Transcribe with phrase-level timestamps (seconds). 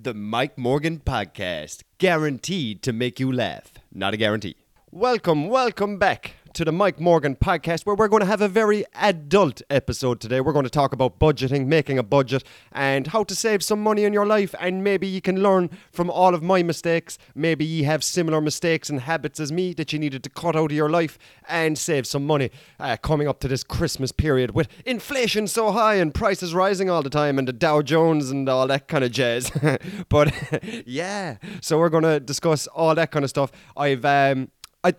[0.00, 3.72] The Mike Morgan Podcast, guaranteed to make you laugh.
[3.92, 4.54] Not a guarantee.
[4.92, 8.84] Welcome, welcome back to the Mike Morgan Podcast, where we're going to have a very
[8.94, 10.40] adult episode today.
[10.40, 14.04] We're going to talk about budgeting, making a budget, and how to save some money
[14.04, 14.54] in your life.
[14.60, 17.18] And maybe you can learn from all of my mistakes.
[17.34, 20.70] Maybe you have similar mistakes and habits as me that you needed to cut out
[20.70, 24.68] of your life and save some money uh, coming up to this Christmas period with
[24.84, 28.66] inflation so high and prices rising all the time and the Dow Jones and all
[28.66, 29.50] that kind of jazz.
[30.08, 30.32] but
[30.86, 33.52] yeah, so we're going to discuss all that kind of stuff.
[33.76, 34.50] I've um,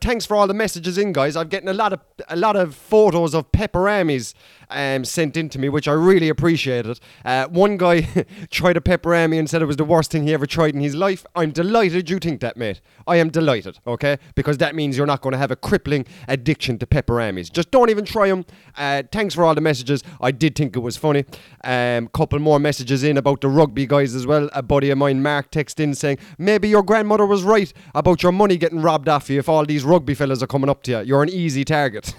[0.01, 1.35] thanks for all the messages in, guys.
[1.35, 4.33] I'm getting a lot of a lot of photos of peperamis
[4.69, 6.99] um, sent in to me, which I really appreciated.
[7.25, 8.01] Uh, one guy
[8.51, 10.95] tried a peperami and said it was the worst thing he ever tried in his
[10.95, 11.25] life.
[11.35, 12.81] I'm delighted you think that, mate.
[13.07, 14.17] I am delighted, okay?
[14.35, 17.51] Because that means you're not going to have a crippling addiction to peperamis.
[17.51, 18.45] Just don't even try them.
[18.77, 20.03] Uh, thanks for all the messages.
[20.21, 21.25] I did think it was funny.
[21.63, 24.49] Um, couple more messages in about the rugby guys as well.
[24.53, 28.31] A buddy of mine, Mark, texted in saying maybe your grandmother was right about your
[28.31, 30.99] money getting robbed off you if all these rugby fellas are coming up to you.
[31.01, 32.13] You're an easy target.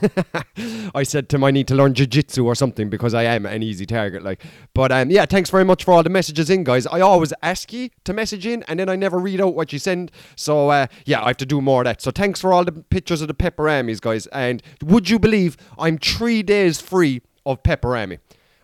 [0.94, 3.62] I said to him, I need to learn jiu-jitsu or something because I am an
[3.62, 4.22] easy target.
[4.22, 4.42] Like,
[4.74, 6.86] but um, yeah, thanks very much for all the messages in, guys.
[6.86, 9.78] I always ask you to message in, and then I never read out what you
[9.78, 10.10] send.
[10.36, 12.02] So uh, yeah, I have to do more of that.
[12.02, 14.26] So thanks for all the pictures of the peperamis, guys.
[14.28, 18.18] And would you believe I'm three days free of peperami?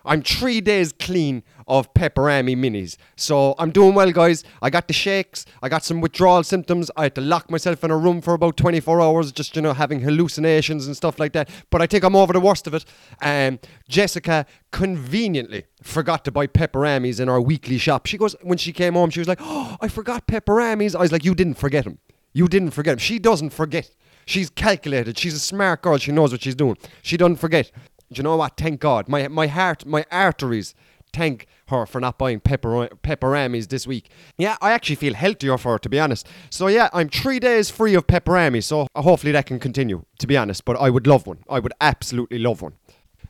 [0.07, 2.97] I'm three days clean of peperami minis.
[3.15, 4.43] So I'm doing well, guys.
[4.61, 5.45] I got the shakes.
[5.61, 6.89] I got some withdrawal symptoms.
[6.95, 9.73] I had to lock myself in a room for about 24 hours, just, you know,
[9.73, 11.49] having hallucinations and stuff like that.
[11.69, 12.85] But I think I'm over the worst of it.
[13.21, 18.05] Um, Jessica conveniently forgot to buy peperamis in our weekly shop.
[18.05, 20.95] She goes, when she came home, she was like, Oh, I forgot peperamis.
[20.95, 21.99] I was like, You didn't forget them.
[22.33, 22.99] You didn't forget them.
[22.99, 23.89] She doesn't forget.
[24.25, 25.17] She's calculated.
[25.17, 25.97] She's a smart girl.
[25.97, 26.77] She knows what she's doing.
[27.01, 27.71] She doesn't forget.
[28.11, 28.57] Do you know what?
[28.57, 29.07] Thank God.
[29.07, 30.73] My my heart, my arteries
[31.13, 34.09] thank her for not buying pepper peperamis this week.
[34.37, 36.27] Yeah, I actually feel healthier for her, to be honest.
[36.49, 40.37] So yeah, I'm three days free of peperami, so hopefully that can continue, to be
[40.37, 40.65] honest.
[40.65, 41.39] But I would love one.
[41.49, 42.73] I would absolutely love one.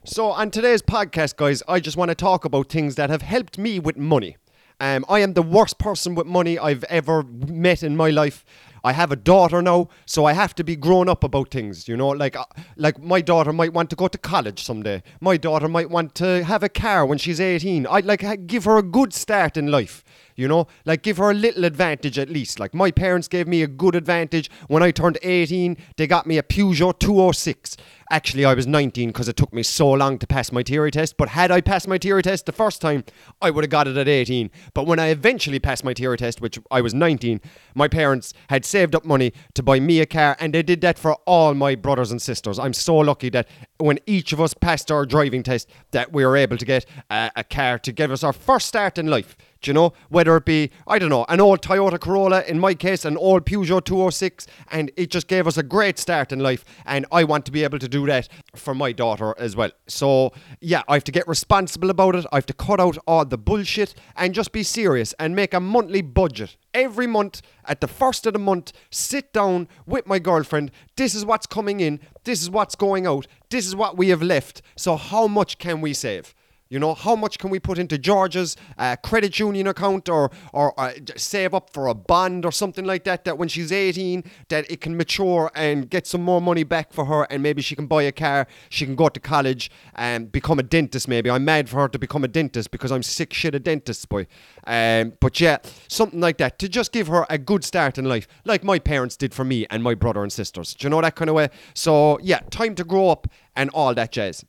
[0.04, 3.58] So on today's podcast, guys, I just want to talk about things that have helped
[3.58, 4.38] me with money.
[4.80, 8.46] Um, I am the worst person with money I've ever met in my life.
[8.84, 11.88] I have a daughter now, so I have to be grown up about things.
[11.88, 12.46] You know, like uh,
[12.76, 15.04] like my daughter might want to go to college someday.
[15.22, 17.88] My daughter might want to have a car when she's 18.
[17.88, 20.04] I'd like give her a good start in life.
[20.36, 22.60] You know, like give her a little advantage at least.
[22.60, 25.78] Like my parents gave me a good advantage when I turned 18.
[25.96, 27.76] They got me a Peugeot 206.
[28.10, 31.18] Actually, I was 19 because it took me so long to pass my theory test.
[31.18, 33.04] But had I passed my theory test the first time,
[33.42, 34.50] I would have got it at 18.
[34.74, 37.42] But when I eventually passed my theory test, which I was 19,
[37.76, 40.98] my parents had saved up money to buy me a car, and they did that
[40.98, 42.58] for all my brothers and sisters.
[42.58, 43.48] I'm so lucky that
[43.78, 47.32] when each of us passed our driving test, that we were able to get a,
[47.36, 49.36] a car to give us our first start in life.
[49.62, 49.94] Do you know?
[50.10, 53.46] Whether it be, I don't know, an old Toyota Corolla, in my case, an old
[53.46, 56.64] Peugeot 206, and it just gave us a great start in life.
[56.86, 59.72] And I want to be able to do that for my daughter as well.
[59.88, 62.26] So, yeah, I have to get responsible about it.
[62.32, 65.60] I have to cut out all the bullshit and just be serious and make a
[65.60, 66.58] monthly budget.
[66.74, 70.72] Every month, at the first of the month, sit down with my girlfriend.
[70.96, 72.00] This is what's coming in.
[72.24, 73.26] This is what's going out.
[73.50, 74.62] This is what we have left.
[74.76, 76.36] So, how much can we save?
[76.70, 80.78] You know, how much can we put into George's uh, credit union account or, or
[80.80, 84.70] uh, save up for a bond or something like that, that when she's 18, that
[84.70, 87.88] it can mature and get some more money back for her and maybe she can
[87.88, 91.30] buy a car, she can go to college and become a dentist maybe.
[91.30, 94.28] I'm mad for her to become a dentist because I'm sick shit of dentists, boy.
[94.66, 95.58] Um, but yeah,
[95.88, 99.16] something like that to just give her a good start in life, like my parents
[99.16, 100.74] did for me and my brother and sisters.
[100.74, 101.50] Do you know that kind of way?
[101.74, 104.44] So yeah, time to grow up and all that jazz.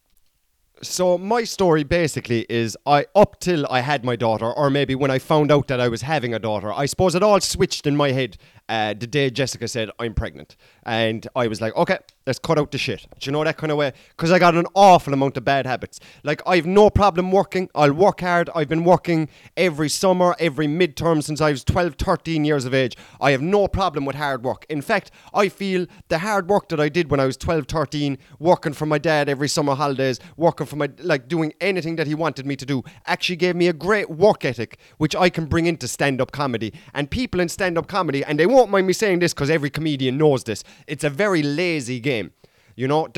[0.80, 5.10] So my story basically is I up till I had my daughter, or maybe when
[5.10, 7.96] I found out that I was having a daughter, I suppose it all switched in
[7.96, 8.36] my head
[8.68, 11.98] uh, the day Jessica said I'm pregnant, and I was like, okay,
[12.28, 13.06] let's cut out the shit.
[13.18, 13.94] Do you know that kind of way?
[14.10, 15.98] Because I got an awful amount of bad habits.
[16.22, 17.70] Like I've no problem working.
[17.74, 18.50] I'll work hard.
[18.54, 22.96] I've been working every summer, every midterm since I was 12, 13 years of age.
[23.18, 24.66] I have no problem with hard work.
[24.68, 28.18] In fact, I feel the hard work that I did when I was 12, 13,
[28.38, 32.14] working for my dad every summer holidays, working for my like doing anything that he
[32.14, 35.64] wanted me to do, actually gave me a great work ethic, which I can bring
[35.64, 36.74] into stand-up comedy.
[36.92, 40.18] And people in stand-up comedy, and they won't mind me saying this because every comedian
[40.18, 40.64] knows this.
[40.86, 42.32] It's a very lazy game.
[42.76, 43.08] You know,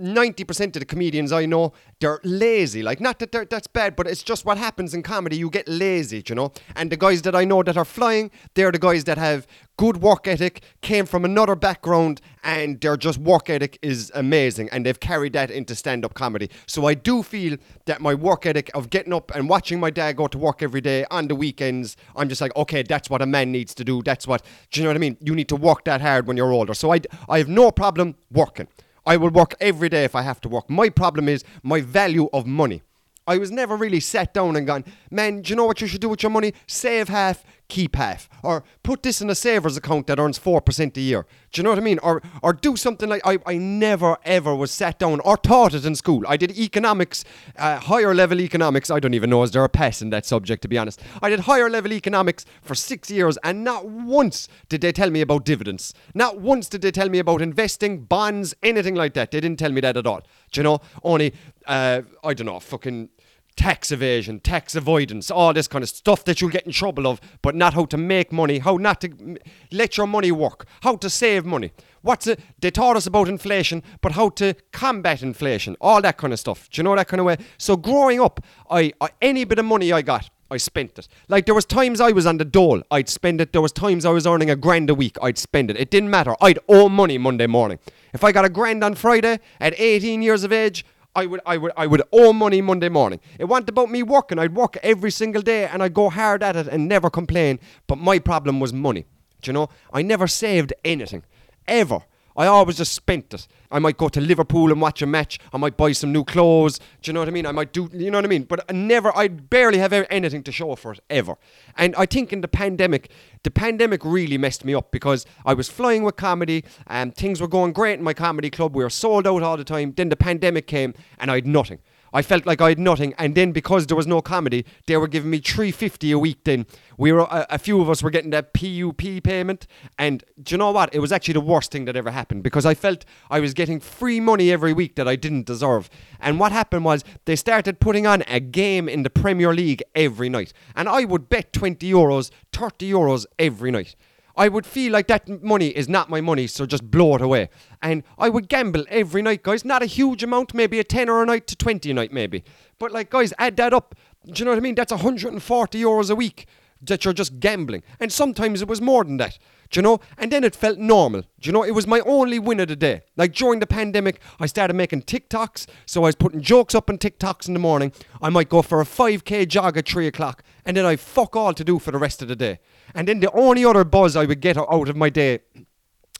[0.00, 2.82] 90% of the comedians I know, they're lazy.
[2.82, 5.36] Like, not that that's bad, but it's just what happens in comedy.
[5.36, 6.52] You get lazy, you know?
[6.74, 9.46] And the guys that I know that are flying, they're the guys that have
[9.76, 14.68] good work ethic, came from another background, and their just work ethic is amazing.
[14.70, 16.50] And they've carried that into stand up comedy.
[16.66, 17.56] So I do feel
[17.86, 20.80] that my work ethic of getting up and watching my dad go to work every
[20.80, 24.02] day on the weekends, I'm just like, okay, that's what a man needs to do.
[24.02, 25.16] That's what, do you know what I mean?
[25.20, 26.74] You need to work that hard when you're older.
[26.74, 28.68] So I, I have no problem working.
[29.04, 30.68] I will work every day if I have to work.
[30.68, 32.82] My problem is my value of money.
[33.26, 36.00] I was never really sat down and gone, man, do you know what you should
[36.00, 36.54] do with your money?
[36.66, 38.28] Save half, keep half.
[38.42, 41.26] Or put this in a savers account that earns 4% a year.
[41.50, 41.98] Do you know what I mean?
[42.00, 45.86] Or or do something like I, I never ever was sat down or taught it
[45.86, 46.22] in school.
[46.28, 47.24] I did economics,
[47.56, 48.90] uh, higher level economics.
[48.90, 51.00] I don't even know is there a pass in that subject to be honest.
[51.22, 55.22] I did higher level economics for six years and not once did they tell me
[55.22, 55.94] about dividends.
[56.14, 59.30] Not once did they tell me about investing, bonds, anything like that.
[59.30, 60.20] They didn't tell me that at all.
[60.52, 60.80] Do you know?
[61.02, 61.32] Only,
[61.66, 63.08] uh, I don't know, fucking
[63.56, 67.20] tax evasion, tax avoidance, all this kind of stuff that you'll get in trouble of,
[67.42, 69.38] but not how to make money, how not to
[69.70, 71.72] let your money work, how to save money.
[72.02, 72.40] What's it?
[72.60, 76.68] They taught us about inflation, but how to combat inflation, all that kind of stuff.
[76.70, 77.36] Do you know that kind of way?
[77.58, 78.40] So growing up,
[78.70, 81.08] I, I any bit of money I got, I spent it.
[81.28, 83.52] Like there was times I was on the dole, I'd spend it.
[83.52, 85.78] There was times I was earning a grand a week, I'd spend it.
[85.78, 86.34] It didn't matter.
[86.40, 87.78] I'd owe money Monday morning.
[88.12, 91.56] If I got a grand on Friday at 18 years of age, I would, I
[91.58, 93.20] would, I would owe money Monday morning.
[93.38, 94.38] It wasn't about me working.
[94.38, 97.58] I'd work every single day and I'd go hard at it and never complain.
[97.86, 99.04] But my problem was money.
[99.42, 99.68] Do you know?
[99.92, 101.24] I never saved anything,
[101.68, 102.00] ever.
[102.36, 103.46] I always just spent it.
[103.70, 105.38] I might go to Liverpool and watch a match.
[105.52, 106.78] I might buy some new clothes.
[107.00, 107.46] Do you know what I mean?
[107.46, 108.44] I might do, you know what I mean?
[108.44, 111.36] But I never, I barely have anything to show for it ever.
[111.76, 113.10] And I think in the pandemic,
[113.42, 117.48] the pandemic really messed me up because I was flying with comedy and things were
[117.48, 118.74] going great in my comedy club.
[118.74, 119.92] We were sold out all the time.
[119.96, 121.80] Then the pandemic came and I had nothing.
[122.12, 125.08] I felt like I had nothing, and then because there was no comedy, they were
[125.08, 126.44] giving me three fifty a week.
[126.44, 126.66] Then
[126.98, 129.66] we were a, a, few of us were getting that PUP payment,
[129.98, 130.94] and do you know what?
[130.94, 133.80] It was actually the worst thing that ever happened because I felt I was getting
[133.80, 135.88] free money every week that I didn't deserve.
[136.20, 140.28] And what happened was they started putting on a game in the Premier League every
[140.28, 143.96] night, and I would bet twenty euros, thirty euros every night.
[144.36, 147.50] I would feel like that money is not my money, so just blow it away.
[147.82, 149.64] And I would gamble every night, guys.
[149.64, 152.44] Not a huge amount, maybe a 10 or a night to 20 a night, maybe.
[152.78, 153.94] But, like, guys, add that up.
[154.26, 154.74] Do you know what I mean?
[154.74, 156.46] That's 140 euros a week
[156.82, 157.82] that you're just gambling.
[158.00, 159.38] And sometimes it was more than that.
[159.70, 160.00] Do you know?
[160.18, 161.22] And then it felt normal.
[161.22, 161.62] Do you know?
[161.62, 163.02] It was my only win of the day.
[163.16, 165.66] Like during the pandemic, I started making TikToks.
[165.86, 167.92] So I was putting jokes up on TikToks in the morning.
[168.20, 170.42] I might go for a 5k jog at 3 o'clock.
[170.64, 172.60] And then I fuck all to do for the rest of the day.
[172.94, 175.40] And then the only other buzz I would get out of my day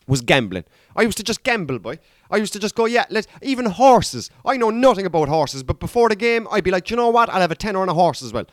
[0.07, 0.65] was gambling.
[0.97, 1.99] I used to just gamble, boy.
[2.31, 4.31] I used to just go, yeah, let's even horses.
[4.45, 7.29] I know nothing about horses, but before the game, I'd be like, you know what?
[7.31, 8.47] I'll have a tenner on a horse as well.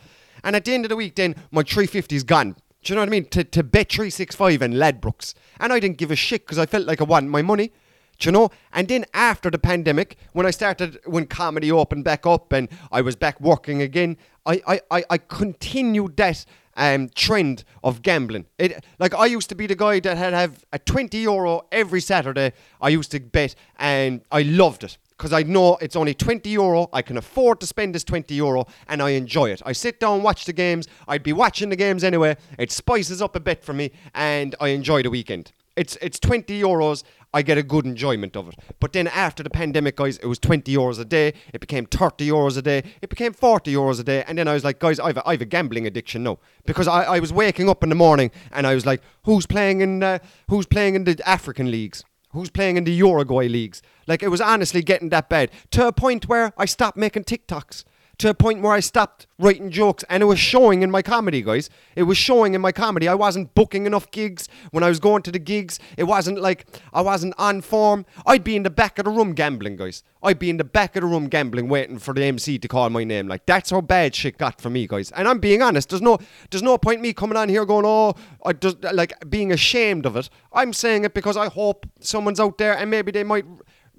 [0.44, 2.56] And at the end of the week, then my 350's gone.
[2.82, 3.26] Do you know what I mean?
[3.26, 5.34] To, to Bet365 and Ladbrokes.
[5.58, 7.72] And I didn't give a shit because I felt like I wanted my money.
[8.18, 8.50] Do you know?
[8.72, 13.00] And then after the pandemic, when I started, when comedy opened back up and I
[13.00, 14.16] was back working again,
[14.46, 16.44] I, I, I, I continued that
[16.76, 18.46] um, trend of gambling.
[18.58, 22.00] It like I used to be the guy that had have a twenty euro every
[22.00, 22.52] Saturday.
[22.80, 26.88] I used to bet, and I loved it because I know it's only 20 euro.
[26.94, 29.60] I can afford to spend this 20 euro and I enjoy it.
[29.66, 30.88] I sit down, watch the games.
[31.06, 32.38] I'd be watching the games anyway.
[32.58, 35.52] It spices up a bit for me and I enjoy the weekend.
[35.76, 37.04] It's it's 20 euros.
[37.32, 38.56] I get a good enjoyment of it.
[38.80, 41.34] But then after the pandemic, guys, it was 20 euros a day.
[41.52, 42.82] It became 30 euros a day.
[43.00, 44.24] It became 40 euros a day.
[44.26, 47.04] And then I was like, guys, I've a, I've a gambling addiction now because I,
[47.04, 50.18] I was waking up in the morning and I was like, who's playing in uh,
[50.48, 52.04] who's playing in the African leagues?
[52.32, 53.82] Who's playing in the Uruguay leagues?
[54.06, 57.84] Like it was honestly getting that bad to a point where I stopped making TikToks
[58.20, 61.40] to a point where I stopped writing jokes and it was showing in my comedy,
[61.40, 61.70] guys.
[61.96, 63.08] It was showing in my comedy.
[63.08, 65.78] I wasn't booking enough gigs when I was going to the gigs.
[65.96, 68.04] It wasn't like I wasn't on form.
[68.26, 70.02] I'd be in the back of the room gambling, guys.
[70.22, 72.90] I'd be in the back of the room gambling, waiting for the MC to call
[72.90, 73.26] my name.
[73.26, 75.10] Like that's how bad shit got for me, guys.
[75.12, 75.88] And I'm being honest.
[75.88, 76.18] There's no,
[76.50, 80.16] there's no point me coming on here going, oh, I just like being ashamed of
[80.16, 80.28] it.
[80.52, 83.46] I'm saying it because I hope someone's out there and maybe they might,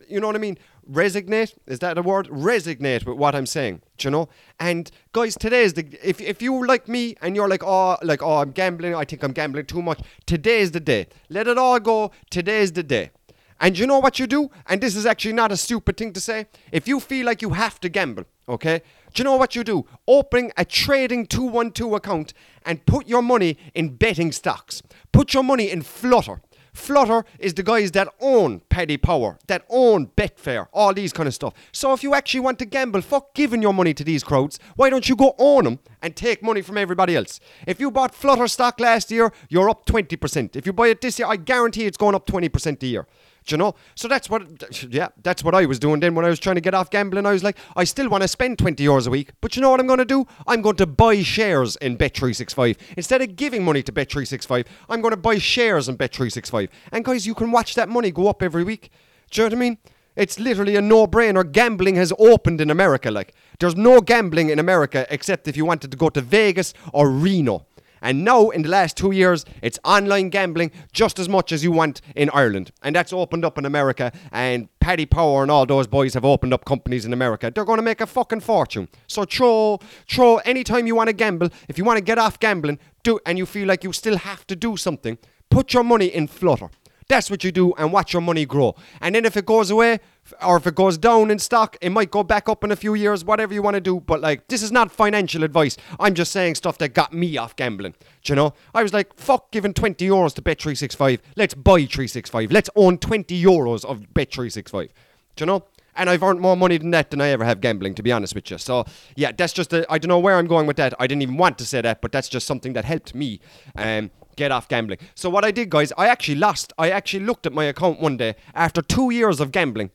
[0.08, 1.56] you know what I mean, resignate.
[1.68, 2.28] Is that a word?
[2.30, 4.30] Resignate with what i'm saying you know?
[4.60, 8.22] And guys today is the if, if you're like me and you're like oh like
[8.22, 8.96] oh i'm gambling.
[8.96, 10.02] I think i'm gambling too much.
[10.26, 11.08] Today is the day.
[11.30, 12.12] Let it all go.
[12.30, 13.12] Today is the day.
[13.60, 14.50] And you know what you do?
[14.66, 16.48] And this is actually not a stupid thing to say.
[16.72, 18.82] If you feel like you have to gamble okay?
[19.14, 19.86] Do you know what you do?
[20.08, 22.34] Open a trading 212 account
[22.66, 24.82] and put your money in betting stocks.
[25.12, 26.42] Put your money in flutter
[26.74, 31.34] Flutter is the guys that own Paddy Power, that own Betfair, all these kind of
[31.34, 31.54] stuff.
[31.72, 34.60] So if you actually want to gamble, fuck giving your money to these crowds.
[34.76, 37.40] Why don't you go own them and take money from everybody else?
[37.68, 40.56] If you bought Flutter stock last year, you're up 20%.
[40.56, 43.08] If you buy it this year, I guarantee it's going up 20% a year.
[43.46, 43.76] Do you know?
[43.96, 44.44] So that's what,
[44.90, 47.26] yeah, that's what I was doing then when I was trying to get off gambling.
[47.26, 49.72] I was like, I still want to spend 20 euros a week, but you know
[49.72, 50.28] what I'm going to do?
[50.46, 52.78] I'm going to buy shares in Bet365.
[52.98, 56.70] Instead of giving money to Bet365, I'm going to buy shares in Bet365.
[56.92, 58.92] And guys, you can watch that money go up every week.
[59.32, 59.78] Do you know what I mean?
[60.16, 61.50] It's literally a no-brainer.
[61.50, 63.10] Gambling has opened in America.
[63.10, 67.10] Like, there's no gambling in America except if you wanted to go to Vegas or
[67.10, 67.66] Reno.
[68.02, 71.72] And now, in the last two years, it's online gambling just as much as you
[71.72, 72.72] want in Ireland.
[72.82, 74.12] And that's opened up in America.
[74.32, 77.52] And Paddy Power and all those boys have opened up companies in America.
[77.54, 78.88] They're going to make a fucking fortune.
[79.08, 79.80] So throw,
[80.10, 83.38] throw anytime you want to gamble, if you want to get off gambling, do and
[83.38, 85.18] you feel like you still have to do something,
[85.50, 86.70] put your money in Flutter.
[87.08, 88.76] That's what you do and watch your money grow.
[89.02, 90.00] And then if it goes away
[90.46, 92.94] or if it goes down in stock, it might go back up in a few
[92.94, 94.00] years, whatever you want to do.
[94.00, 95.78] But like, this is not financial advice.
[96.00, 97.96] I'm just saying stuff that got me off gambling.
[98.24, 98.54] Do you know?
[98.74, 101.20] I was like, fuck giving 20 euros to Bet365.
[101.36, 102.52] Let's buy 365.
[102.52, 104.90] Let's own 20 euros of Bet365.
[105.36, 105.66] Do you know?
[105.96, 108.34] And I've earned more money than that than I ever have gambling, to be honest
[108.34, 108.58] with you.
[108.58, 108.86] So,
[109.18, 110.94] yeah, that's just, I don't know where I'm going with that.
[111.00, 113.42] I didn't even want to say that, but that's just something that helped me.
[113.76, 115.00] Um, get off gambling.
[115.16, 116.74] So what I did, guys, I actually lost.
[116.78, 119.92] I actually looked at my account one day after two years of gambling.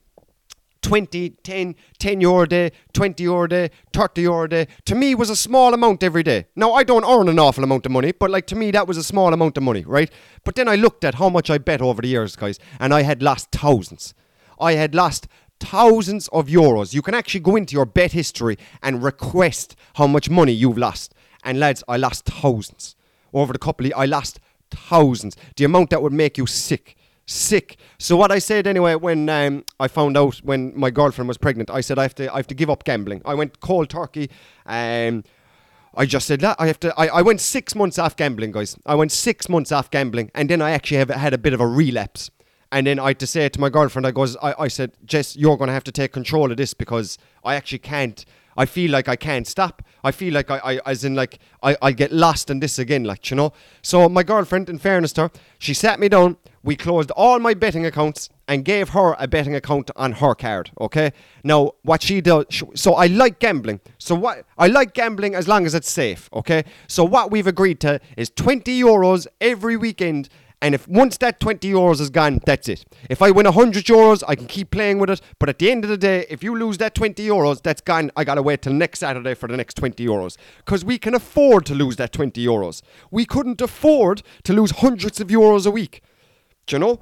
[0.82, 4.68] 20, 10, 10 euro a day, 20 euro a day, 30 euro a day.
[4.84, 6.46] To me was a small amount every day.
[6.54, 8.96] Now I don't earn an awful amount of money, but like to me that was
[8.96, 10.10] a small amount of money, right?
[10.44, 13.02] But then I looked at how much I bet over the years, guys, and I
[13.02, 14.14] had lost thousands.
[14.60, 15.26] I had lost
[15.58, 16.94] thousands of euros.
[16.94, 21.14] You can actually go into your bet history and request how much money you've lost.
[21.42, 22.95] And lads, I lost thousands
[23.36, 24.40] over the couple of I lost
[24.70, 25.36] thousands.
[25.56, 26.96] The amount that would make you sick.
[27.26, 27.76] Sick.
[27.98, 31.70] So what I said anyway when um, I found out when my girlfriend was pregnant,
[31.70, 33.22] I said I have to I have to give up gambling.
[33.24, 34.30] I went cold turkey.
[34.64, 35.24] Um,
[35.98, 36.94] I just said that I have to.
[36.96, 38.76] I, I went six months off gambling, guys.
[38.84, 41.60] I went six months off gambling, and then I actually have had a bit of
[41.60, 42.30] a relapse.
[42.70, 44.06] And then I had to say to my girlfriend.
[44.06, 46.74] I goes, I, I said, Jess, you're going to have to take control of this
[46.74, 48.24] because I actually can't.
[48.56, 49.82] I feel like I can't stop.
[50.04, 53.04] I feel like I, I as in like I, I get lost in this again,
[53.04, 53.52] like you know.
[53.82, 56.36] So my girlfriend, in fairness to her, she sat me down.
[56.62, 60.70] We closed all my betting accounts and gave her a betting account on her card.
[60.80, 61.12] Okay.
[61.44, 63.80] Now what she does, so I like gambling.
[63.98, 66.28] So what I like gambling as long as it's safe.
[66.32, 66.64] Okay.
[66.88, 70.28] So what we've agreed to is twenty euros every weekend
[70.62, 72.84] and if once that 20 euros is gone, that's it.
[73.10, 75.20] If I win 100 euros, I can keep playing with it.
[75.38, 78.10] But at the end of the day, if you lose that 20 euros, that's gone.
[78.16, 80.38] I got to wait till next Saturday for the next 20 euros.
[80.58, 82.80] Because we can afford to lose that 20 euros.
[83.10, 86.02] We couldn't afford to lose hundreds of euros a week.
[86.66, 87.00] Do you know?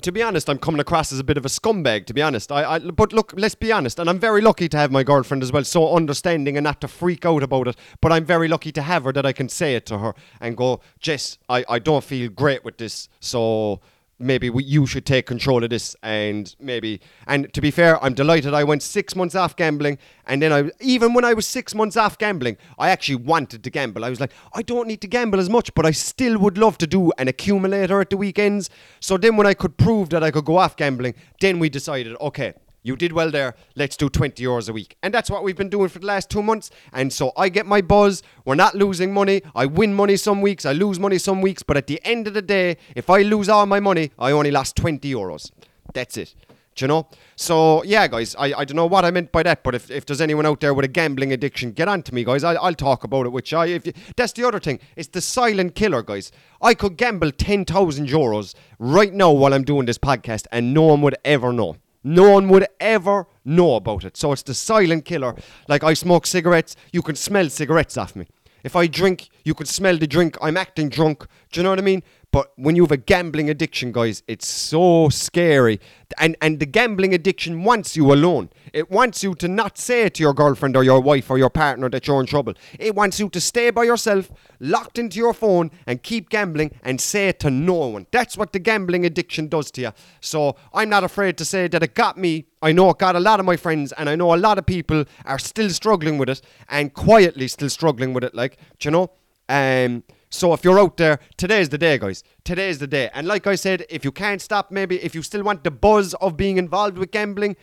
[0.00, 2.06] To be honest, I'm coming across as a bit of a scumbag.
[2.06, 4.76] To be honest, I, I, but look, let's be honest, and I'm very lucky to
[4.76, 7.76] have my girlfriend as well, so understanding and not to freak out about it.
[8.00, 10.56] But I'm very lucky to have her that I can say it to her and
[10.56, 13.80] go, Jess, I, I don't feel great with this, so
[14.20, 18.14] maybe we, you should take control of this and maybe and to be fair i'm
[18.14, 19.98] delighted i went six months off gambling.
[20.26, 23.70] And then i even when i was six months off gambling i actually wanted to
[23.70, 24.04] gamble.
[24.04, 26.78] I was like i don't need to gamble as much but i still would love
[26.78, 28.70] to do an accumulator at the weekends.
[29.00, 32.16] So then when i could prove that i could go off gambling then we decided
[32.20, 33.54] okay you did well there.
[33.76, 34.96] Let's do 20 euros a week.
[35.02, 36.70] And that's what we've been doing for the last two months.
[36.92, 38.22] And so I get my buzz.
[38.44, 39.42] We're not losing money.
[39.54, 40.64] I win money some weeks.
[40.64, 41.62] I lose money some weeks.
[41.62, 44.50] But at the end of the day, if I lose all my money, I only
[44.50, 45.50] lost 20 euros.
[45.92, 46.34] That's it.
[46.76, 47.08] Do you know?
[47.36, 50.06] So, yeah, guys, I, I don't know what I meant by that, but if, if
[50.06, 52.44] there's anyone out there with a gambling addiction, get on to me, guys.
[52.44, 53.92] I'll, I'll talk about it which I, If you.
[54.16, 54.78] That's the other thing.
[54.96, 56.30] It's the silent killer, guys.
[56.62, 61.02] I could gamble 10,000 euros right now while I'm doing this podcast, and no one
[61.02, 61.76] would ever know.
[62.02, 64.16] No one would ever know about it.
[64.16, 65.34] So it's the silent killer.
[65.68, 68.26] Like I smoke cigarettes, you can smell cigarettes off me.
[68.62, 70.36] If I drink, you can smell the drink.
[70.42, 71.26] I'm acting drunk.
[71.50, 72.02] Do you know what I mean?
[72.32, 75.80] But when you have a gambling addiction, guys, it's so scary.
[76.16, 78.50] And and the gambling addiction wants you alone.
[78.72, 81.50] It wants you to not say it to your girlfriend or your wife or your
[81.50, 82.54] partner that you're in trouble.
[82.78, 87.00] It wants you to stay by yourself, locked into your phone, and keep gambling and
[87.00, 88.06] say it to no one.
[88.12, 89.92] That's what the gambling addiction does to you.
[90.20, 92.46] So I'm not afraid to say that it got me.
[92.62, 94.66] I know it got a lot of my friends, and I know a lot of
[94.66, 98.34] people are still struggling with it and quietly still struggling with it.
[98.34, 99.10] Like, you know?
[99.48, 102.22] Um, so if you're out there, today's the day, guys.
[102.44, 103.10] Today's the day.
[103.12, 106.14] And like I said, if you can't stop, maybe if you still want the buzz
[106.14, 107.56] of being involved with gambling,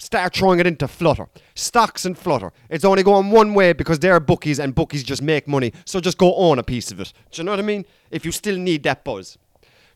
[0.00, 1.28] start throwing it into Flutter.
[1.54, 2.52] Stocks and Flutter.
[2.70, 5.72] It's only going one way because they're bookies and bookies just make money.
[5.84, 7.12] So just go own a piece of it.
[7.30, 7.84] Do you know what I mean?
[8.10, 9.38] If you still need that buzz.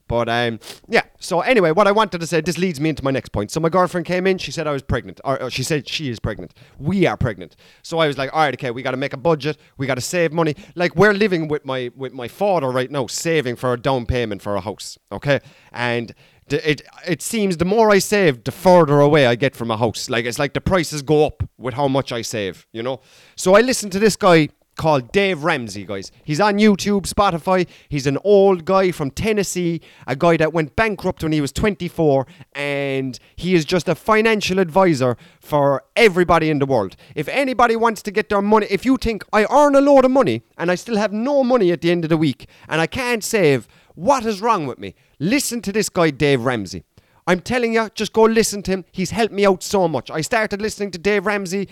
[0.09, 1.03] But um, yeah.
[1.19, 3.51] So anyway, what I wanted to say, this leads me into my next point.
[3.51, 4.39] So my girlfriend came in.
[4.39, 6.55] She said I was pregnant, or, she said she is pregnant.
[6.79, 7.57] We are pregnant.
[7.83, 9.59] So I was like, all right, okay, we got to make a budget.
[9.79, 10.57] We got to save money.
[10.75, 14.43] Like we're living with my with my father right now, saving for a down payment
[14.43, 14.99] for a house.
[15.11, 15.41] Okay,
[15.73, 16.15] and
[16.51, 20.11] it it seems the more I save, the further away I get from a house.
[20.11, 23.01] Like it's like the prices go up with how much I save, you know.
[23.37, 26.11] So I listened to this guy called Dave Ramsey, guys.
[26.25, 27.69] He's on YouTube, Spotify.
[27.89, 32.27] He's an old guy from Tennessee, a guy that went bankrupt when he was 24,
[32.55, 36.97] and he is just a financial advisor for everybody in the world.
[37.15, 40.11] If anybody wants to get their money, if you think I earn a load of
[40.11, 42.87] money and I still have no money at the end of the week and I
[42.87, 44.95] can't save, what is wrong with me?
[45.19, 46.85] Listen to this guy, Dave Ramsey.
[47.27, 48.85] I'm telling you, just go listen to him.
[48.91, 50.11] He's helped me out so much.
[50.11, 51.69] I started listening to Dave Ramsey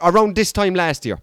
[0.00, 1.18] around this time last year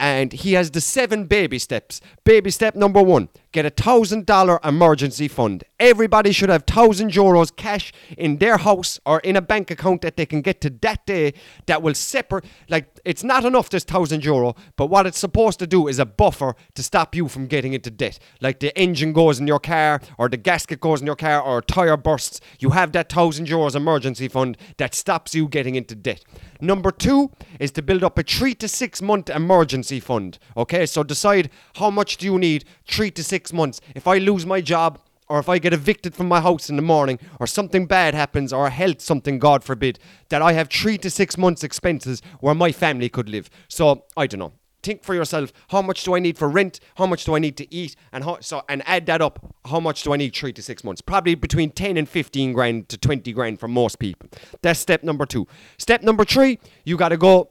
[0.00, 2.00] and he has the seven baby steps.
[2.24, 5.64] Baby step number one get a thousand dollar emergency fund.
[5.78, 10.16] Everybody should have thousand euros cash in their house or in a bank account that
[10.16, 11.34] they can get to that day
[11.66, 12.44] that will separate.
[12.68, 16.06] Like, it's not enough, this thousand euro, but what it's supposed to do is a
[16.06, 18.18] buffer to stop you from getting into debt.
[18.40, 21.58] Like, the engine goes in your car, or the gasket goes in your car, or
[21.58, 22.40] a tire bursts.
[22.58, 26.24] You have that thousand euros emergency fund that stops you getting into debt.
[26.60, 30.38] Number two is to build up a three to six month emergency fund.
[30.56, 33.80] Okay, so decide how much do you need three to six months.
[33.94, 36.82] If I lose my job, or if I get evicted from my house in the
[36.82, 41.08] morning, or something bad happens, or health something, God forbid, that I have three to
[41.08, 43.48] six months' expenses where my family could live.
[43.68, 44.52] So I don't know.
[44.82, 46.80] Think for yourself: how much do I need for rent?
[46.96, 47.94] How much do I need to eat?
[48.12, 49.54] And how, so and add that up.
[49.66, 51.02] How much do I need three to six months?
[51.02, 54.30] Probably between ten and fifteen grand to twenty grand for most people.
[54.62, 55.46] That's step number two.
[55.78, 57.50] Step number three: you got to go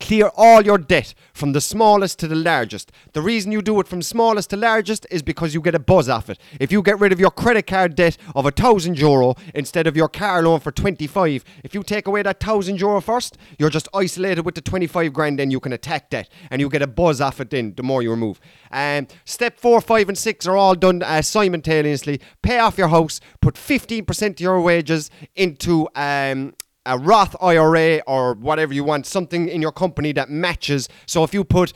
[0.00, 2.92] Clear all your debt from the smallest to the largest.
[3.12, 6.08] The reason you do it from smallest to largest is because you get a buzz
[6.08, 6.38] off it.
[6.60, 9.96] If you get rid of your credit card debt of a thousand euro instead of
[9.96, 13.88] your car loan for 25, if you take away that thousand euro first, you're just
[13.94, 17.20] isolated with the 25 grand, then you can attack that and you get a buzz
[17.20, 18.40] off it then the more you remove.
[18.70, 22.20] Um, step four, five, and six are all done uh, simultaneously.
[22.42, 26.54] Pay off your house, put 15% of your wages into um,
[26.86, 30.88] a Roth IRA or whatever you want, something in your company that matches.
[31.06, 31.72] So if you put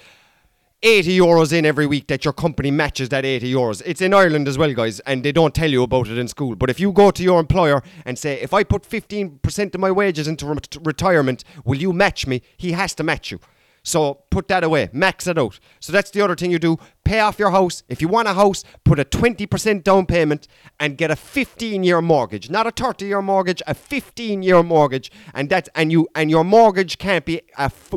[0.82, 3.82] 80 euros in every week that your company matches that 80 euros.
[3.84, 6.56] It's in Ireland as well, guys, and they don't tell you about it in school.
[6.56, 9.90] But if you go to your employer and say, if I put 15% of my
[9.90, 12.40] wages into re- retirement, will you match me?
[12.56, 13.40] He has to match you.
[13.82, 15.58] So put that away, max it out.
[15.80, 16.78] So that's the other thing you do.
[17.04, 17.82] Pay off your house.
[17.88, 20.46] If you want a house, put a 20% down payment
[20.78, 22.50] and get a 15 year mortgage.
[22.50, 25.10] Not a 30 year mortgage, a 15 year mortgage.
[25.34, 27.40] And that's and you and your mortgage can't be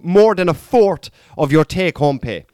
[0.01, 2.45] more than a fourth of your take home pay.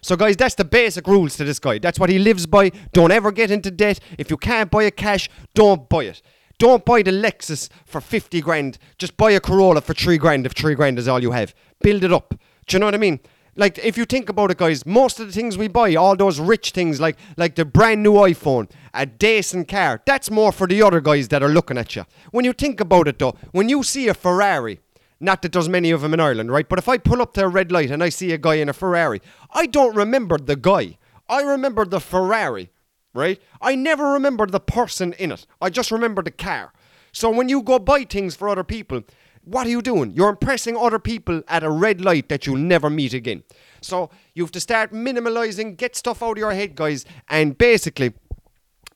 [0.00, 1.78] So, guys, that's the basic rules to this guy.
[1.78, 2.70] That's what he lives by.
[2.92, 3.98] Don't ever get into debt.
[4.16, 6.22] If you can't buy a cash, don't buy it.
[6.58, 8.78] Don't buy the Lexus for 50 grand.
[8.96, 11.54] Just buy a Corolla for 3 grand if 3 grand is all you have.
[11.80, 12.34] Build it up.
[12.68, 13.20] Do you know what I mean?
[13.56, 16.38] Like if you think about it, guys, most of the things we buy, all those
[16.38, 20.80] rich things like like the brand new iPhone, a decent car, that's more for the
[20.82, 22.04] other guys that are looking at you.
[22.30, 24.78] When you think about it though, when you see a Ferrari,
[25.18, 26.68] not that there's many of them in Ireland, right?
[26.68, 28.68] But if I pull up to a red light and I see a guy in
[28.68, 30.98] a Ferrari, I don't remember the guy.
[31.28, 32.70] I remember the Ferrari,
[33.12, 33.40] right?
[33.60, 35.46] I never remember the person in it.
[35.60, 36.72] I just remember the car.
[37.12, 39.02] So when you go buy things for other people,
[39.48, 40.12] what are you doing?
[40.14, 43.44] You're impressing other people at a red light that you'll never meet again.
[43.80, 48.12] So you have to start minimalizing, get stuff out of your head, guys, and basically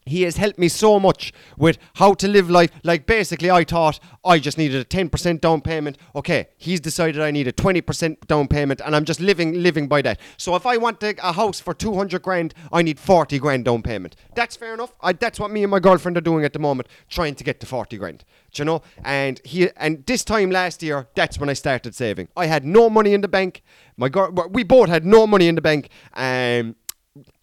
[0.04, 2.70] he has helped me so much with how to live life.
[2.82, 5.98] Like basically, I thought I just needed a ten percent down payment.
[6.14, 9.88] Okay, he's decided I need a twenty percent down payment, and I'm just living living
[9.88, 10.20] by that.
[10.36, 13.82] So if I want a house for two hundred grand, I need forty grand down
[13.82, 14.16] payment.
[14.34, 14.94] That's fair enough.
[15.00, 17.60] I, that's what me and my girlfriend are doing at the moment, trying to get
[17.60, 18.24] to forty grand.
[18.52, 18.82] Do you know?
[19.04, 22.28] And he and this time last year, that's when I started saving.
[22.36, 23.62] I had no money in the bank.
[23.96, 25.88] My girl, we both had no money in the bank.
[26.14, 26.76] Um,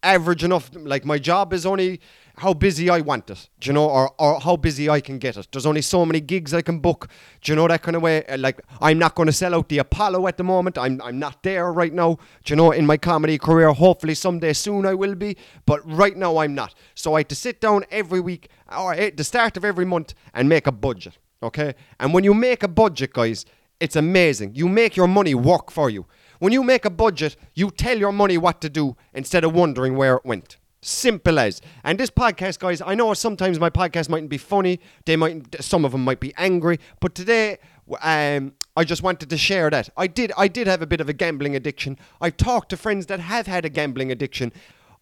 [0.01, 0.71] average enough.
[0.73, 2.01] Like my job is only
[2.39, 5.35] how busy I want it, do you know, or, or how busy I can get
[5.35, 5.49] it.
[5.51, 7.09] There's only so many gigs I can book,
[7.41, 8.25] do you know, that kind of way.
[8.25, 10.77] Uh, like, I'm not going to sell out the Apollo at the moment.
[10.77, 13.71] I'm, I'm not there right now, do you know, in my comedy career.
[13.73, 16.73] Hopefully, someday soon I will be, but right now I'm not.
[16.95, 20.13] So I had to sit down every week or at the start of every month
[20.33, 21.75] and make a budget, okay?
[21.99, 23.45] And when you make a budget, guys,
[23.81, 24.55] it's amazing.
[24.55, 26.05] You make your money work for you.
[26.39, 29.97] When you make a budget, you tell your money what to do instead of wondering
[29.97, 30.57] where it went.
[30.81, 31.61] Simple as.
[31.83, 34.79] And this podcast, guys, I know sometimes my podcast mightn't be funny.
[35.05, 36.79] They might, some of them might be angry.
[37.01, 37.57] But today,
[38.01, 39.89] um, I just wanted to share that.
[39.97, 41.97] I did, I did have a bit of a gambling addiction.
[42.21, 44.53] I've talked to friends that have had a gambling addiction.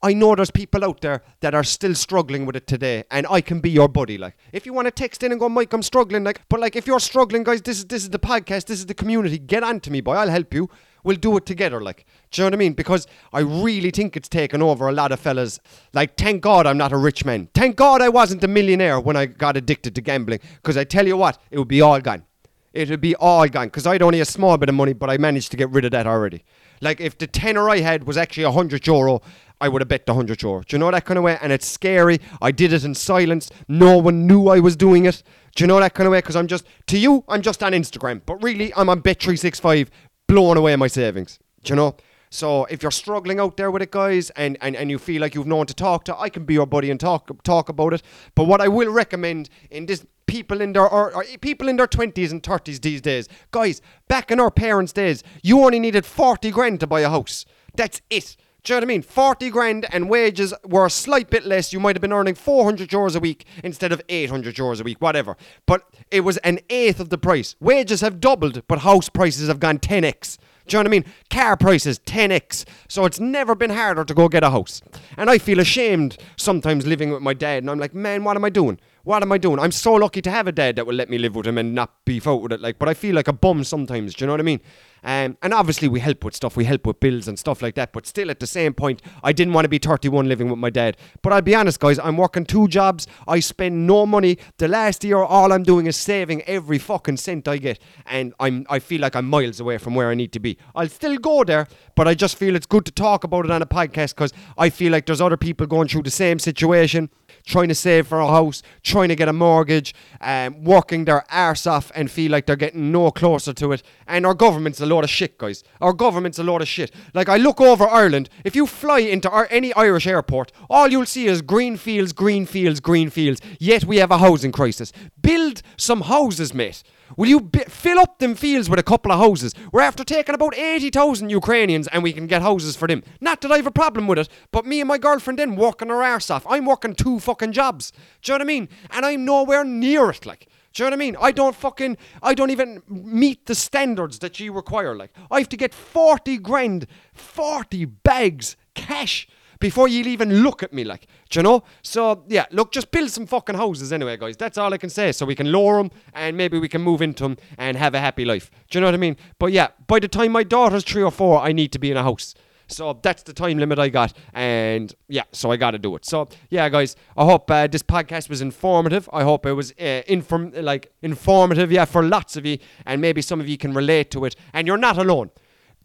[0.02, 3.42] I know there's people out there that are still struggling with it today, and I
[3.42, 4.18] can be your buddy.
[4.18, 6.24] Like, if you want to text in and go, Mike, I'm struggling.
[6.24, 8.86] Like, but like, if you're struggling, guys, this is this is the podcast, this is
[8.86, 9.40] the community.
[9.40, 10.14] Get on to me, boy.
[10.14, 10.70] I'll help you.
[11.08, 11.80] We'll do it together.
[11.80, 12.74] Like, do you know what I mean?
[12.74, 15.58] Because I really think it's taken over a lot of fellas.
[15.94, 17.48] Like, thank God I'm not a rich man.
[17.54, 20.42] Thank God I wasn't a millionaire when I got addicted to gambling.
[20.56, 22.26] Because I tell you what, it would be all gone.
[22.74, 23.68] It would be all gone.
[23.68, 25.92] Because I'd only a small bit of money, but I managed to get rid of
[25.92, 26.44] that already.
[26.82, 29.22] Like, if the tenner I had was actually a hundred euro,
[29.60, 30.62] I would have bet the 100 euro.
[30.62, 31.38] Do you know that kind of way?
[31.42, 32.20] And it's scary.
[32.42, 33.50] I did it in silence.
[33.68, 35.24] No one knew I was doing it.
[35.56, 36.20] Do you know that kind of way?
[36.20, 38.22] Because I'm just, to you, I'm just on Instagram.
[38.24, 39.88] But really, I'm on Bet365
[40.28, 41.40] blowing away my savings.
[41.64, 41.96] Do you know?
[42.30, 45.34] So if you're struggling out there with it, guys, and, and, and you feel like
[45.34, 47.94] you've no one to talk to, I can be your buddy and talk talk about
[47.94, 48.02] it.
[48.36, 51.88] But what I will recommend in this people in their or, or people in their
[51.88, 56.52] twenties and thirties these days, guys, back in our parents' days, you only needed forty
[56.52, 57.46] grand to buy a house.
[57.76, 58.36] That's it.
[58.68, 59.02] Do you know what I mean?
[59.02, 61.72] 40 grand and wages were a slight bit less.
[61.72, 65.00] You might have been earning 400 euros a week instead of 800 euros a week,
[65.00, 65.38] whatever.
[65.66, 67.56] But it was an eighth of the price.
[67.62, 70.38] Wages have doubled, but house prices have gone 10x.
[70.68, 71.06] Do you know what I mean?
[71.30, 72.66] Car prices 10x.
[72.90, 74.82] So it's never been harder to go get a house.
[75.16, 77.64] And I feel ashamed sometimes living with my dad.
[77.64, 78.82] And I'm like, man, what am I doing?
[79.08, 79.58] What am I doing?
[79.58, 81.74] I'm so lucky to have a dad that will let me live with him and
[81.74, 82.60] not be out with it.
[82.60, 84.14] Like, but I feel like a bum sometimes.
[84.14, 84.60] Do you know what I mean?
[85.02, 86.58] Um, and obviously, we help with stuff.
[86.58, 87.94] We help with bills and stuff like that.
[87.94, 90.70] But still, at the same point, I didn't want to be 31 living with my
[90.70, 90.98] dad.
[91.22, 93.08] But I'll be honest, guys, I'm working two jobs.
[93.30, 94.40] I spend no money.
[94.58, 97.80] The last year, all I'm doing is saving every fucking cent I get.
[98.08, 100.58] And I'm, I feel like I'm miles away from where I need to be.
[100.76, 103.62] I'll still go there, but I just feel it's good to talk about it on
[103.62, 107.10] a podcast because I feel like there's other people going through the same situation
[107.48, 111.66] trying to save for a house, trying to get a mortgage, um, working their arse
[111.66, 113.82] off and feel like they're getting no closer to it.
[114.06, 115.64] And our government's a load of shit, guys.
[115.82, 116.94] Our government's a load of shit.
[117.14, 121.06] Like, I look over Ireland, if you fly into our, any Irish airport, all you'll
[121.06, 123.42] see is green fields, green fields, green fields.
[123.60, 124.92] Yet we have a housing crisis.
[125.22, 126.84] Build some houses, mate.
[127.16, 129.54] Will you bi- fill up them fields with a couple of houses?
[129.72, 133.04] We're after taking about 80,000 Ukrainians and we can get houses for them.
[133.22, 135.90] Not that I have a problem with it, but me and my girlfriend then working
[135.90, 136.46] our arse off.
[136.50, 137.92] I'm working two fucking jobs.
[138.22, 138.70] Do you know what I mean?
[138.92, 140.48] And I'm nowhere near it, like.
[140.74, 141.16] Do you know what I mean?
[141.20, 144.96] I don't fucking, I don't even meet the standards that you require.
[144.96, 149.28] Like, I have to get 40 grand, 40 bags cash
[149.60, 151.64] before you'll even look at me, like, do you know?
[151.82, 154.38] So, yeah, look, just build some fucking houses anyway, guys.
[154.38, 155.12] That's all I can say.
[155.12, 158.00] So we can lower them and maybe we can move into them and have a
[158.00, 158.52] happy life.
[158.70, 159.18] Do you know what I mean?
[159.40, 161.98] But yeah, by the time my daughter's three or four, I need to be in
[161.98, 162.36] a house.
[162.70, 166.06] So that's the time limit I got, and yeah, so I got to do it.
[166.06, 169.10] So yeah, guys, I hope uh, this podcast was informative.
[169.14, 173.22] I hope it was uh, inform like informative, yeah, for lots of you, and maybe
[173.22, 174.36] some of you can relate to it.
[174.52, 175.32] And you're not alone.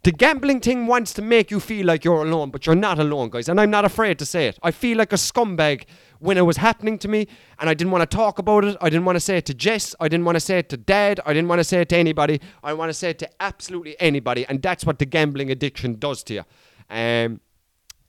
[0.05, 3.31] The gambling thing wants to make you feel like you're alone, but you're not alone,
[3.31, 3.49] guys.
[3.49, 4.59] And I'm not afraid to say it.
[4.61, 5.85] I feel like a scumbag
[6.19, 7.29] when it was happening to me,
[7.61, 8.77] and I didn't want to talk about it.
[8.81, 9.95] I didn't want to say it to Jess.
[10.01, 11.21] I didn't want to say it to Dad.
[11.25, 12.41] I didn't want to say it to anybody.
[12.65, 16.25] I want to say it to absolutely anybody, and that's what the gambling addiction does
[16.25, 16.45] to you.
[16.91, 17.41] Um,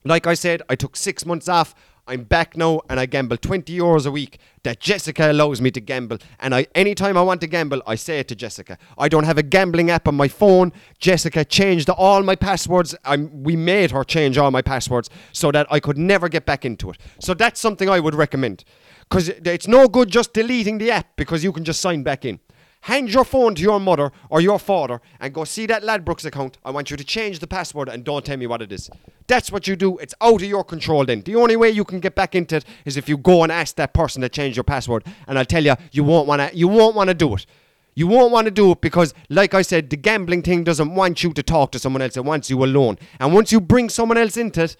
[0.04, 1.76] like I said, I took six months off.
[2.06, 5.80] I'm back now and I gamble 20 euros a week that Jessica allows me to
[5.80, 6.18] gamble.
[6.38, 8.76] And I anytime I want to gamble, I say it to Jessica.
[8.98, 10.72] I don't have a gambling app on my phone.
[10.98, 12.94] Jessica changed all my passwords.
[13.04, 16.66] I'm, we made her change all my passwords so that I could never get back
[16.66, 16.98] into it.
[17.20, 18.64] So that's something I would recommend.
[19.08, 22.38] Because it's no good just deleting the app because you can just sign back in.
[22.84, 26.58] Hand your phone to your mother or your father and go see that Ladbrokes account.
[26.66, 28.90] I want you to change the password and don't tell me what it is.
[29.26, 29.96] That's what you do.
[29.96, 31.22] It's out of your control then.
[31.22, 33.76] The only way you can get back into it is if you go and ask
[33.76, 35.02] that person to change your password.
[35.26, 37.46] And I'll tell you, you won't wanna you won't wanna do it.
[37.94, 41.22] You won't want to do it because, like I said, the gambling thing doesn't want
[41.22, 42.16] you to talk to someone else.
[42.16, 42.98] It wants you alone.
[43.20, 44.76] And once you bring someone else into it,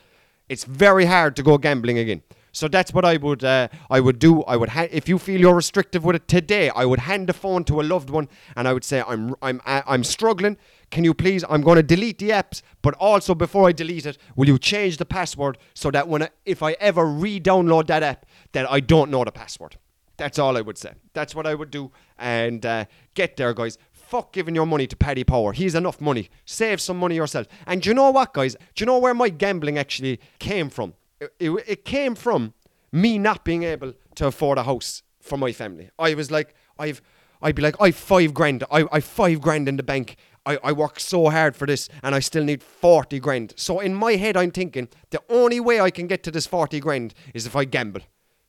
[0.49, 2.23] it's very hard to go gambling again.
[2.55, 4.43] So that's what I would uh, I would do.
[4.45, 7.33] I would ha- if you feel you're restrictive with it today, I would hand the
[7.33, 10.57] phone to a loved one and I would say I'm I'm uh, I'm struggling.
[10.91, 11.45] Can you please?
[11.51, 14.99] I'm going to delete the apps, but also before I delete it, will you change
[14.99, 19.11] the password so that when I, if I ever re-download that app, that I don't
[19.11, 19.77] know the password.
[20.17, 20.93] That's all I would say.
[21.13, 21.91] That's what I would do.
[22.17, 23.77] And uh, get there, guys.
[23.91, 25.53] Fuck giving your money to Paddy Power.
[25.53, 26.31] He's enough money.
[26.45, 27.49] Save some money yourself.
[27.67, 28.55] And do you know what, guys?
[28.55, 30.95] Do you know where my gambling actually came from?
[31.21, 32.55] It, it, came from
[32.93, 35.91] me not being able to afford a house for my family.
[35.99, 37.01] I was like, I've,
[37.41, 38.65] I'd be like, I've five grand.
[38.71, 40.17] I, I've five grand in the bank.
[40.47, 43.55] I, I work so hard for this and I still need 40 grand.
[43.57, 46.81] So in my head, I'm thinking the only way I can get to this 40
[46.81, 48.03] grand is if I gamble.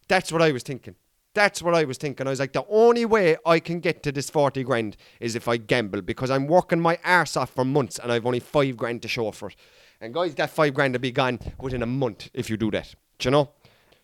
[0.07, 0.95] That's what I was thinking.
[1.33, 2.27] That's what I was thinking.
[2.27, 5.47] I was like, the only way I can get to this 40 grand is if
[5.47, 9.01] I gamble because I'm working my arse off for months and I've only five grand
[9.01, 9.55] to show for it.
[10.01, 12.93] And guys, that five grand will be gone within a month if you do that.
[13.19, 13.49] Do you know?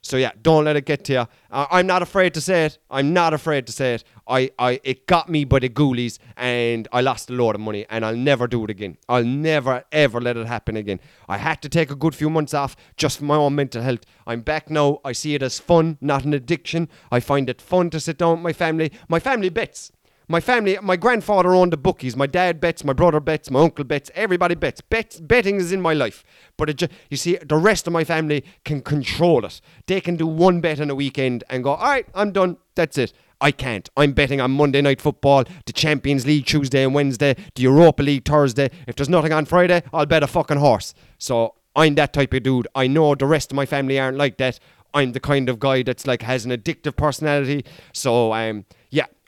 [0.03, 1.27] So yeah, don't let it get to you.
[1.51, 2.79] Uh, I'm not afraid to say it.
[2.89, 4.03] I'm not afraid to say it.
[4.27, 7.85] I, I, it got me by the ghoulies, and I lost a lot of money,
[7.87, 8.97] and I'll never do it again.
[9.07, 10.99] I'll never ever let it happen again.
[11.29, 14.01] I had to take a good few months off just for my own mental health.
[14.25, 15.01] I'm back now.
[15.05, 16.89] I see it as fun, not an addiction.
[17.11, 18.91] I find it fun to sit down with my family.
[19.07, 19.91] My family bets.
[20.31, 22.15] My family, my grandfather owned the bookies.
[22.15, 24.79] My dad bets, my brother bets, my uncle bets, everybody bets.
[24.79, 26.23] Betting is in my life.
[26.55, 29.59] But ju- you see, the rest of my family can control it.
[29.87, 32.55] They can do one bet on a weekend and go, all right, I'm done.
[32.75, 33.11] That's it.
[33.41, 33.89] I can't.
[33.97, 38.23] I'm betting on Monday night football, the Champions League Tuesday and Wednesday, the Europa League
[38.23, 38.69] Thursday.
[38.87, 40.93] If there's nothing on Friday, I'll bet a fucking horse.
[41.17, 42.69] So I'm that type of dude.
[42.73, 44.59] I know the rest of my family aren't like that.
[44.93, 47.65] I'm the kind of guy that's like has an addictive personality.
[47.91, 48.65] So um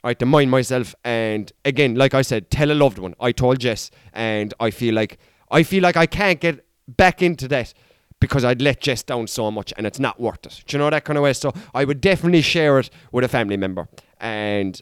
[0.04, 3.14] I have to mind myself and again, like I said, tell a loved one.
[3.18, 5.18] I told Jess and I feel like
[5.50, 7.72] I feel like I can't get back into that
[8.20, 10.62] because I'd let Jess down so much and it's not worth it.
[10.66, 11.32] Do you know that kind of way?
[11.32, 13.88] So I would definitely share it with a family member.
[14.20, 14.80] And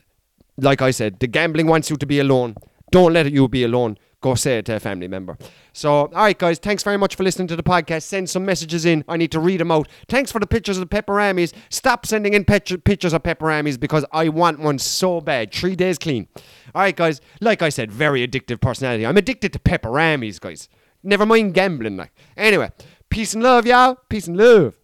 [0.56, 2.56] like I said, the gambling wants you to be alone.
[2.90, 3.98] Don't let you be alone.
[4.22, 5.36] Go say it to a family member.
[5.72, 8.04] So, all right, guys, thanks very much for listening to the podcast.
[8.04, 9.04] Send some messages in.
[9.08, 9.88] I need to read them out.
[10.08, 11.52] Thanks for the pictures of the peperamis.
[11.70, 15.52] Stop sending in pet- pictures of peperamis because I want one so bad.
[15.52, 16.28] Three days clean.
[16.74, 19.04] All right, guys, like I said, very addictive personality.
[19.04, 20.68] I'm addicted to peperamis, guys.
[21.02, 22.12] Never mind gambling, like.
[22.36, 22.70] Anyway,
[23.10, 23.98] peace and love, y'all.
[24.08, 24.76] Peace and love.